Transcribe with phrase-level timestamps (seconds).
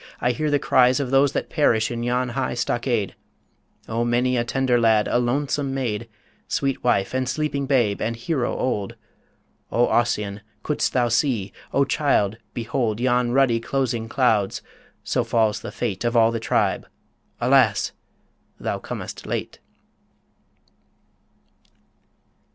[0.19, 3.13] I hear the cries Of those that perish in yon high stockade
[3.87, 6.09] O many a tender lad, and lonesome maid,
[6.47, 8.95] Sweet wife and sleeping babe, and hero old
[9.71, 14.63] O Ossian could'st thou see O child, behold Yon ruddy, closing clouds...
[15.03, 16.87] so falls the fate Of all the tribe...
[17.39, 17.91] Alas!
[18.59, 19.59] thou comest late."